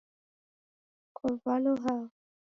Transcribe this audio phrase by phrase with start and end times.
[1.15, 2.05] Kwavailo hao?